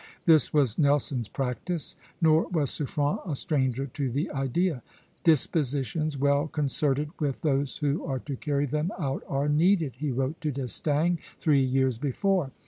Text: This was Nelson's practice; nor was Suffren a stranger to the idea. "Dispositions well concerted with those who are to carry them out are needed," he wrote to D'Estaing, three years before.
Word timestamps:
This 0.25 0.51
was 0.51 0.79
Nelson's 0.79 1.27
practice; 1.27 1.95
nor 2.19 2.47
was 2.47 2.71
Suffren 2.71 3.19
a 3.23 3.35
stranger 3.35 3.85
to 3.85 4.09
the 4.09 4.31
idea. 4.31 4.81
"Dispositions 5.23 6.17
well 6.17 6.47
concerted 6.47 7.09
with 7.19 7.41
those 7.43 7.77
who 7.77 8.03
are 8.05 8.17
to 8.17 8.35
carry 8.35 8.65
them 8.65 8.89
out 8.97 9.21
are 9.29 9.47
needed," 9.47 9.93
he 9.97 10.09
wrote 10.09 10.41
to 10.41 10.51
D'Estaing, 10.51 11.19
three 11.39 11.63
years 11.63 11.99
before. 11.99 12.49